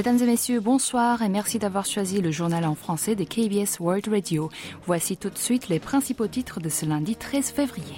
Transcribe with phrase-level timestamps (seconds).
[0.00, 4.08] Mesdames et messieurs, bonsoir et merci d'avoir choisi le journal en français de KBS World
[4.08, 4.48] Radio.
[4.86, 7.96] Voici tout de suite les principaux titres de ce lundi 13 février.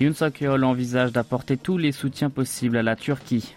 [0.00, 3.54] Yoon Suk-yeol envisage d'apporter tous les soutiens possibles à la Turquie.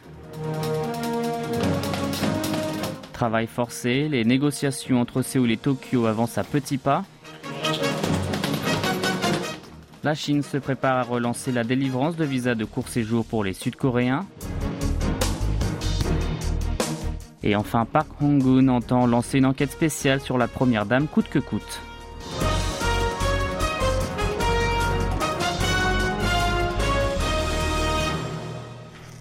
[3.14, 7.06] Travail forcé, les négociations entre Séoul et Tokyo avancent à petits pas.
[10.04, 13.54] La Chine se prépare à relancer la délivrance de visas de court séjour pour les
[13.54, 14.26] Sud-Coréens.
[17.44, 21.38] Et enfin, Park Hong-gun entend lancer une enquête spéciale sur la première dame coûte que
[21.38, 21.82] coûte.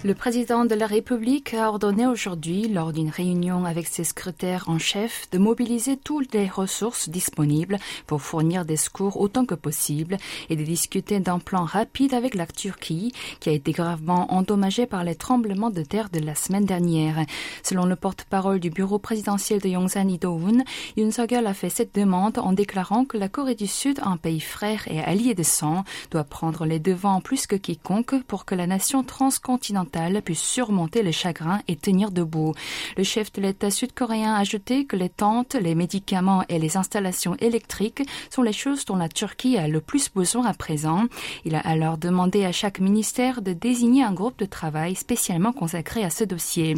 [0.02, 4.78] Le président de la République a ordonné aujourd'hui, lors d'une réunion avec ses secrétaires en
[4.78, 7.76] chef, de mobiliser toutes les ressources disponibles
[8.06, 10.16] pour fournir des secours autant que possible
[10.48, 15.04] et de discuter d'un plan rapide avec la Turquie, qui a été gravement endommagée par
[15.04, 17.26] les tremblements de terre de la semaine dernière.
[17.62, 20.64] Selon le porte-parole du bureau présidentiel de Yongsan Idoun,
[20.96, 24.40] Yoon suk a fait cette demande en déclarant que la Corée du Sud, un pays
[24.40, 28.66] frère et allié de sang, doit prendre les devants plus que quiconque pour que la
[28.66, 29.89] nation transcontinentale
[30.34, 32.54] surmonter les chagrins et tenir debout.
[32.96, 37.36] Le chef de l'État sud-coréen a ajouté que les tentes, les médicaments et les installations
[37.36, 41.04] électriques sont les choses dont la Turquie a le plus besoin à présent.
[41.44, 46.04] Il a alors demandé à chaque ministère de désigner un groupe de travail spécialement consacré
[46.04, 46.74] à ce dossier.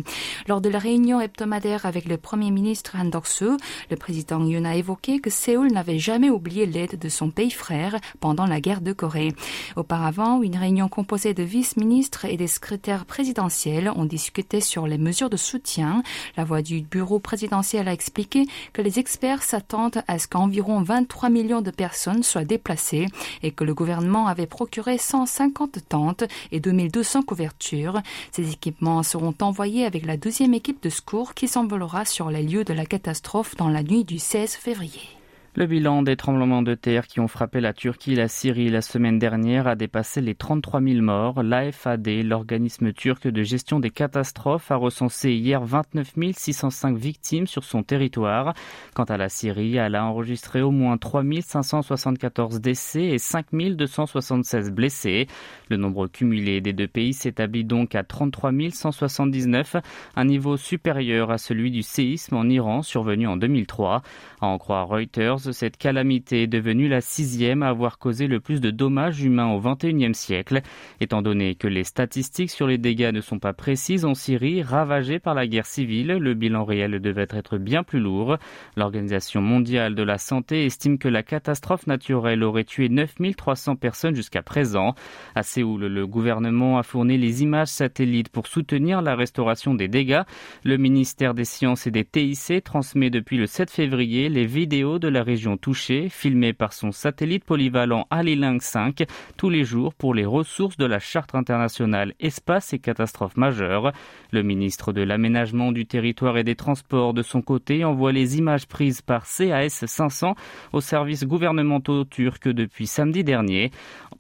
[0.49, 3.57] Lors de la réunion hebdomadaire avec le premier ministre Han Dok-soo,
[3.91, 7.97] le président Yoon a évoqué que Séoul n'avait jamais oublié l'aide de son pays frère
[8.21, 9.33] pendant la guerre de Corée.
[9.77, 15.31] Auparavant, une réunion composée de vice-ministres et des secrétaires présidentielle ont discuté sur les mesures
[15.31, 16.03] de soutien.
[16.36, 21.31] La voix du bureau présidentiel a expliqué que les experts s'attendent à ce qu'environ 23
[21.31, 23.06] millions de personnes soient déplacées
[23.42, 28.00] et que le gouvernement avait procuré 150 tentes et 2200 couvertures.
[28.31, 32.65] Ces équipements seront envoyés avec la deuxième équipe de secours qui s'envolera sur les lieux
[32.65, 35.22] de la catastrophe dans la nuit du 16 février.
[35.55, 38.81] Le bilan des tremblements de terre qui ont frappé la Turquie et la Syrie la
[38.81, 41.43] semaine dernière a dépassé les 33 000 morts.
[41.43, 47.83] L'AFAD, l'organisme turc de gestion des catastrophes, a recensé hier 29 605 victimes sur son
[47.83, 48.55] territoire.
[48.95, 54.71] Quant à la Syrie, elle a enregistré au moins 3 574 décès et 5 276
[54.71, 55.27] blessés.
[55.69, 59.77] Le nombre cumulé des deux pays s'établit donc à 33 179,
[60.17, 64.01] un niveau supérieur à celui du séisme en Iran survenu en 2003.
[64.41, 68.60] À en croire Reuters, cette calamité est devenue la sixième à avoir causé le plus
[68.60, 70.60] de dommages humains au XXIe siècle.
[71.00, 75.19] Étant donné que les statistiques sur les dégâts ne sont pas précises en Syrie, ravagée
[75.19, 78.36] par la guerre civile, le bilan réel devait être bien plus lourd.
[78.76, 84.42] L'Organisation mondiale de la santé estime que la catastrophe naturelle aurait tué 9300 personnes jusqu'à
[84.42, 84.94] présent.
[85.34, 90.22] À Séoul, le gouvernement a fourni les images satellites pour soutenir la restauration des dégâts.
[90.62, 95.09] Le ministère des Sciences et des TIC transmet depuis le 7 février les vidéos de
[95.09, 99.04] la région touchée, filmée par son satellite polyvalent Alilang 5
[99.38, 103.92] tous les jours pour les ressources de la Charte internationale espace et catastrophes majeures.
[104.31, 108.66] Le ministre de l'Aménagement du territoire et des Transports de son côté envoie les images
[108.66, 110.34] prises par CAS 500
[110.75, 113.71] aux services gouvernementaux turcs depuis samedi dernier.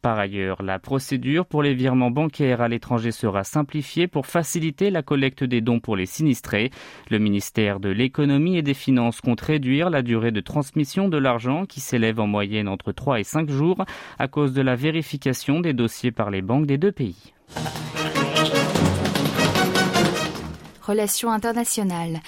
[0.00, 5.02] Par ailleurs, la procédure pour les virements bancaires à l'étranger sera simplifiée pour faciliter la
[5.02, 6.70] collecte des dons pour les sinistrés.
[7.10, 11.66] Le ministère de l'économie et des finances compte réduire la durée de transmission de l'argent
[11.66, 13.84] qui s'élève en moyenne entre 3 et 5 jours
[14.18, 17.32] à cause de la vérification des dossiers par les banques des deux pays.
[20.82, 22.20] Relations internationales.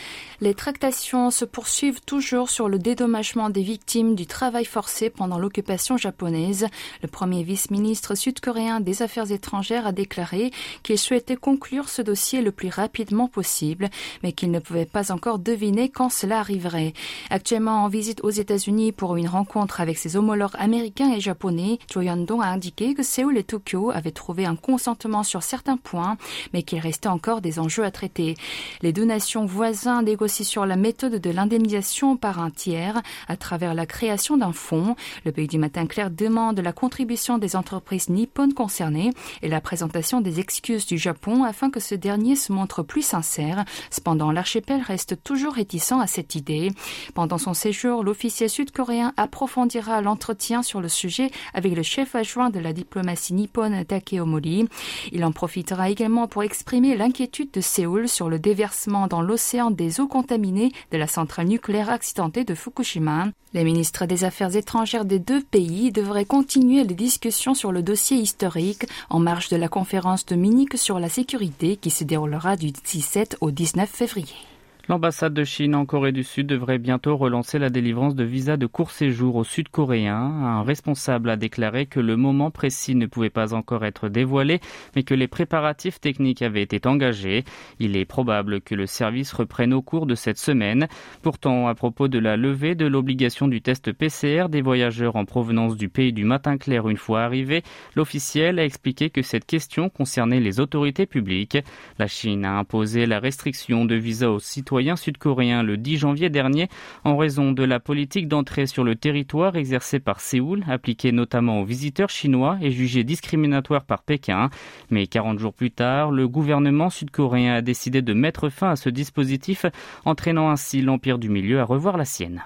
[0.44, 5.96] Les tractations se poursuivent toujours sur le dédommagement des victimes du travail forcé pendant l'occupation
[5.96, 6.66] japonaise.
[7.00, 10.50] Le premier vice-ministre sud-coréen des Affaires étrangères a déclaré
[10.82, 13.88] qu'il souhaitait conclure ce dossier le plus rapidement possible,
[14.22, 16.92] mais qu'il ne pouvait pas encore deviner quand cela arriverait.
[17.30, 22.02] Actuellement en visite aux États-Unis pour une rencontre avec ses homologues américains et japonais, Cho
[22.02, 26.18] Yeon-dong a indiqué que Séoul et Tokyo avaient trouvé un consentement sur certains points,
[26.52, 28.34] mais qu'il restait encore des enjeux à traiter.
[28.82, 33.74] Les deux nations voisines négocient sur la méthode de l'indemnisation par un tiers à travers
[33.74, 34.96] la création d'un fonds.
[35.24, 40.20] Le pays du matin clair demande la contribution des entreprises nippones concernées et la présentation
[40.20, 43.64] des excuses du Japon afin que ce dernier se montre plus sincère.
[43.90, 46.72] Cependant, l'archipel reste toujours réticent à cette idée.
[47.14, 52.58] Pendant son séjour, l'officier sud-coréen approfondira l'entretien sur le sujet avec le chef adjoint de
[52.58, 54.66] la diplomatie nippone Takeo Mori.
[55.12, 60.00] Il en profitera également pour exprimer l'inquiétude de Séoul sur le déversement dans l'océan des
[60.00, 63.30] eaux contaminé de la centrale nucléaire accidentée de Fukushima.
[63.52, 68.18] Les ministres des Affaires étrangères des deux pays devraient continuer les discussions sur le dossier
[68.18, 72.70] historique en marge de la conférence de Munich sur la sécurité qui se déroulera du
[72.70, 74.53] 17 au 19 février.
[74.86, 78.66] L'ambassade de Chine en Corée du Sud devrait bientôt relancer la délivrance de visas de
[78.66, 80.14] court séjour aux Sud-Coréens.
[80.14, 84.60] Un responsable a déclaré que le moment précis ne pouvait pas encore être dévoilé,
[84.94, 87.44] mais que les préparatifs techniques avaient été engagés.
[87.78, 90.86] Il est probable que le service reprenne au cours de cette semaine.
[91.22, 95.78] Pourtant, à propos de la levée de l'obligation du test PCR des voyageurs en provenance
[95.78, 97.62] du pays du matin clair une fois arrivés,
[97.96, 101.56] l'officiel a expliqué que cette question concernait les autorités publiques.
[101.98, 106.68] La Chine a imposé la restriction de visas aux citoyens sud-coréen le 10 janvier dernier
[107.04, 111.64] en raison de la politique d'entrée sur le territoire exercée par Séoul, appliquée notamment aux
[111.64, 114.50] visiteurs chinois et jugée discriminatoire par Pékin.
[114.90, 118.88] Mais 40 jours plus tard, le gouvernement sud-coréen a décidé de mettre fin à ce
[118.88, 119.66] dispositif,
[120.04, 122.42] entraînant ainsi l'Empire du Milieu à revoir la sienne.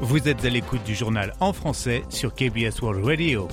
[0.00, 3.48] Vous êtes à l'écoute du journal en français sur KBS World Radio.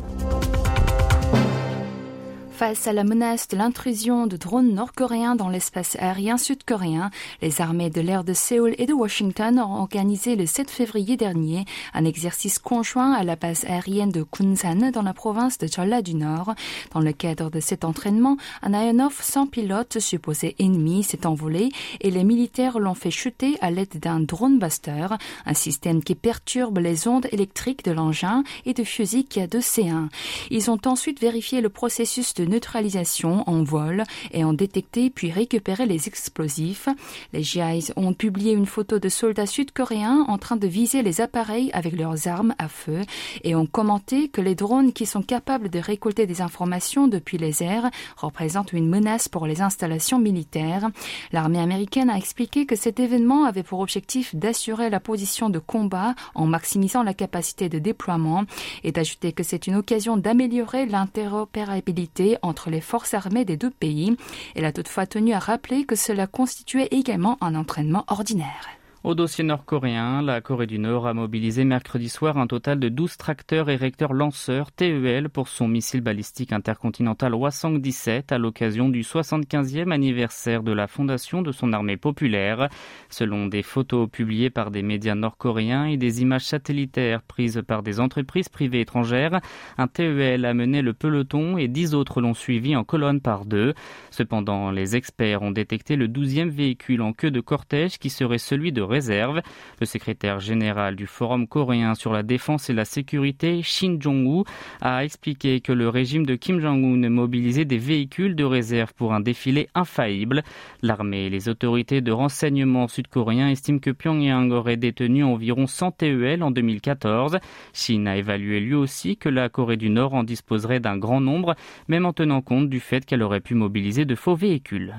[2.56, 7.10] Face à la menace de l'intrusion de drones nord-coréens dans l'espace aérien sud-coréen,
[7.42, 11.66] les armées de l'air de Séoul et de Washington ont organisé le 7 février dernier
[11.96, 16.14] un exercice conjoint à la base aérienne de Kunsan dans la province de Jeolla du
[16.14, 16.54] Nord.
[16.94, 21.70] Dans le cadre de cet entraînement, un aéronef sans pilote supposé ennemi s'est envolé
[22.02, 25.08] et les militaires l'ont fait chuter à l'aide d'un drone buster,
[25.48, 29.60] un système qui perturbe les ondes électriques de l'engin et de fusils qui a de
[29.60, 30.10] C1.
[30.52, 35.86] Ils ont ensuite vérifié le processus de neutralisation en vol et ont détecté puis récupéré
[35.86, 36.88] les explosifs.
[37.34, 41.72] Les GIs ont publié une photo de soldats sud-coréens en train de viser les appareils
[41.74, 43.02] avec leurs armes à feu
[43.44, 47.64] et ont commenté que les drones qui sont capables de récolter des informations depuis les
[47.64, 50.90] airs représentent une menace pour les installations militaires.
[51.32, 56.16] L'armée américaine a expliqué que cet événement avait pour objectif d'assurer la position de combat
[56.36, 58.44] en maximisant la capacité de déploiement
[58.84, 64.16] et d'ajouter que c'est une occasion d'améliorer l'interopérabilité entre les forces armées des deux pays.
[64.56, 68.70] Elle a toutefois tenu à rappeler que cela constituait également un entraînement ordinaire.
[69.04, 73.18] Au dossier nord-coréen, la Corée du Nord a mobilisé mercredi soir un total de 12
[73.18, 79.92] tracteurs et recteurs lanceurs TEL pour son missile balistique intercontinental Hwasong-17 à l'occasion du 75e
[79.92, 82.70] anniversaire de la fondation de son armée populaire.
[83.10, 88.00] Selon des photos publiées par des médias nord-coréens et des images satellitaires prises par des
[88.00, 89.42] entreprises privées étrangères,
[89.78, 93.74] un TEL a mené le peloton et dix autres l'ont suivi en colonne par deux.
[94.12, 98.72] Cependant, les experts ont détecté le 12e véhicule en queue de cortège qui serait celui
[98.72, 99.42] de réserve.
[99.80, 104.46] Le secrétaire général du Forum coréen sur la défense et la sécurité, Shin Jong-woo,
[104.82, 109.20] a expliqué que le régime de Kim Jong-un mobilisait des véhicules de réserve pour un
[109.20, 110.44] défilé infaillible.
[110.82, 116.44] L'armée et les autorités de renseignement sud-coréens estiment que Pyongyang aurait détenu environ 100 TEL
[116.44, 117.40] en 2014.
[117.74, 121.56] Shin a évalué lui aussi que la Corée du Nord en disposerait d'un grand nombre,
[121.88, 124.94] même en tenant compte du fait qu'elle aurait pu mobiliser de faux véhicules.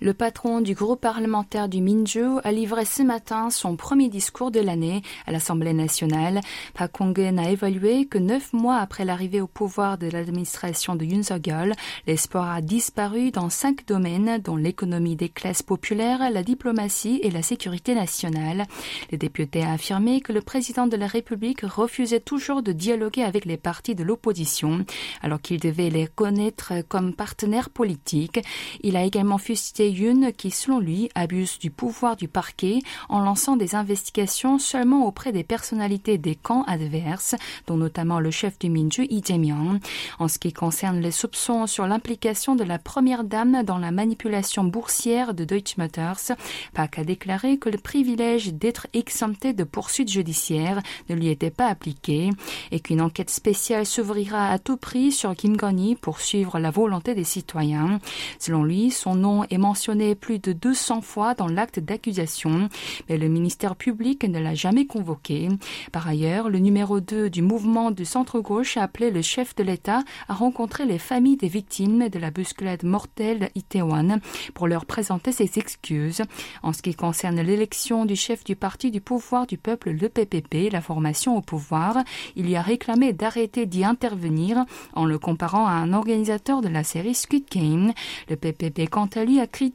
[0.00, 4.60] Le patron du groupe parlementaire du Minju a livré ce matin son premier discours de
[4.60, 6.40] l'année à l'Assemblée nationale.
[6.74, 11.24] Park Kong-gen a évalué que neuf mois après l'arrivée au pouvoir de l'administration de Yoon
[11.24, 11.74] Suk-yeol,
[12.06, 17.42] l'espoir a disparu dans cinq domaines, dont l'économie des classes populaires, la diplomatie et la
[17.42, 18.66] sécurité nationale.
[19.10, 23.44] Le député a affirmé que le président de la République refusait toujours de dialoguer avec
[23.44, 24.84] les partis de l'opposition,
[25.22, 28.38] alors qu'il devait les connaître comme partenaires politiques.
[28.84, 33.56] Il a également fustigé Yoon qui, selon lui, abuse du pouvoir du parquet en lançant
[33.56, 37.34] des investigations seulement auprès des personnalités des camps adverses,
[37.66, 39.80] dont notamment le chef du Minju, Lee Jae-myung.
[40.18, 44.64] En ce qui concerne les soupçons sur l'implication de la première dame dans la manipulation
[44.64, 46.36] boursière de Deutsche Motors,
[46.74, 51.66] Park a déclaré que le privilège d'être exempté de poursuites judiciaires ne lui était pas
[51.66, 52.30] appliqué
[52.70, 57.14] et qu'une enquête spéciale s'ouvrira à tout prix sur Kim Goni pour suivre la volonté
[57.14, 58.00] des citoyens.
[58.38, 62.68] Selon lui, son nom est mentionné mentionné plus de 200 fois dans l'acte d'accusation,
[63.08, 65.48] mais le ministère public ne l'a jamais convoqué.
[65.92, 70.02] Par ailleurs, le numéro 2 du mouvement du centre-gauche a appelé le chef de l'État
[70.26, 74.18] à rencontrer les familles des victimes de la bousculade mortelle d'Itaewon
[74.52, 76.22] pour leur présenter ses excuses.
[76.64, 80.72] En ce qui concerne l'élection du chef du parti du pouvoir du peuple, le PPP,
[80.72, 81.98] la formation au pouvoir,
[82.34, 86.82] il y a réclamé d'arrêter d'y intervenir en le comparant à un organisateur de la
[86.82, 87.92] série Squid Game.
[88.28, 89.67] Le PPP, quant à lui, a crié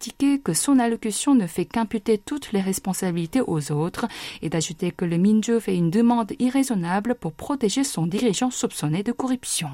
[0.44, 4.08] que son allocution ne fait qu'imputer toutes les responsabilités aux autres
[4.42, 9.12] et d'ajouter que le Minjo fait une demande irraisonnable pour protéger son dirigeant soupçonné de
[9.12, 9.70] corruption.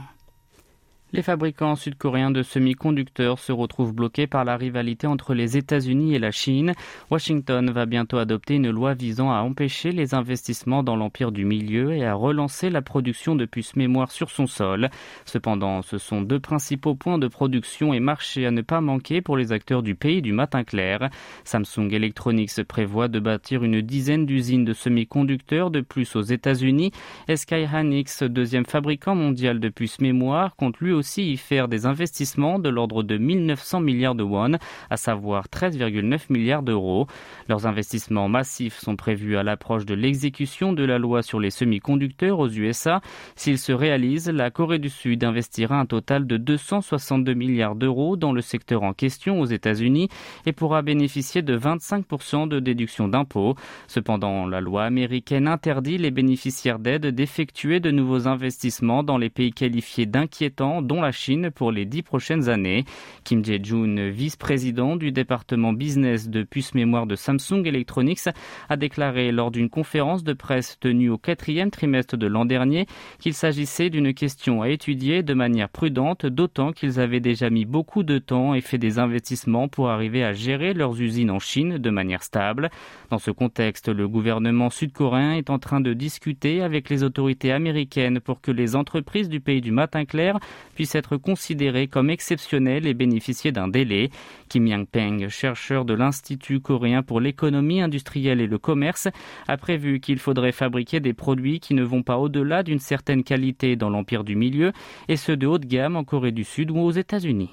[1.12, 6.20] Les fabricants sud-coréens de semi-conducteurs se retrouvent bloqués par la rivalité entre les États-Unis et
[6.20, 6.74] la Chine.
[7.10, 11.94] Washington va bientôt adopter une loi visant à empêcher les investissements dans l'empire du milieu
[11.94, 14.92] et à relancer la production de puces mémoire sur son sol.
[15.26, 19.36] Cependant, ce sont deux principaux points de production et marché à ne pas manquer pour
[19.36, 21.10] les acteurs du pays du matin clair.
[21.44, 26.92] Samsung Electronics prévoit de bâtir une dizaine d'usines de semi-conducteurs de plus aux États-Unis
[27.28, 31.86] et Sky Hynix, deuxième fabricant mondial de puces mémoire, compte lui aussi y faire des
[31.86, 34.58] investissements de l'ordre de 1900 milliards de won,
[34.90, 37.08] à savoir 13,9 milliards d'euros.
[37.48, 42.40] Leurs investissements massifs sont prévus à l'approche de l'exécution de la loi sur les semi-conducteurs
[42.40, 43.02] aux USA.
[43.36, 48.34] S'ils se réalisent, la Corée du Sud investira un total de 262 milliards d'euros dans
[48.34, 50.10] le secteur en question aux États-Unis
[50.46, 53.56] et pourra bénéficier de 25% de déduction d'impôts.
[53.88, 59.52] Cependant, la loi américaine interdit les bénéficiaires d'aide d'effectuer de nouveaux investissements dans les pays
[59.52, 62.84] qualifiés d'inquiétants dont la Chine, pour les dix prochaines années.
[63.24, 68.28] Kim Jae-jun, vice-président du département business de puces mémoire de Samsung Electronics,
[68.70, 72.88] a déclaré lors d'une conférence de presse tenue au quatrième trimestre de l'an dernier
[73.20, 78.02] qu'il s'agissait d'une question à étudier de manière prudente, d'autant qu'ils avaient déjà mis beaucoup
[78.02, 81.90] de temps et fait des investissements pour arriver à gérer leurs usines en Chine de
[81.92, 82.72] manière stable.
[83.12, 88.20] Dans ce contexte, le gouvernement sud-coréen est en train de discuter avec les autorités américaines
[88.20, 90.40] pour que les entreprises du pays du matin clair
[90.80, 94.12] puisse être considéré comme exceptionnel et bénéficier d'un délai.
[94.48, 99.10] Kim Yang-peng, chercheur de l'Institut coréen pour l'économie industrielle et le commerce,
[99.50, 103.76] a prévu qu'il faudrait fabriquer des produits qui ne vont pas au-delà d'une certaine qualité
[103.76, 104.72] dans l'empire du milieu,
[105.10, 107.50] et ceux de haut de gamme en Corée du Sud ou aux États-Unis.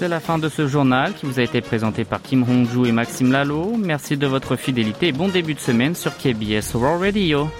[0.00, 2.90] C'est la fin de ce journal qui vous a été présenté par Kim Hong-ju et
[2.90, 3.76] Maxime Lalo.
[3.76, 7.50] Merci de votre fidélité et bon début de semaine sur KBS World Radio.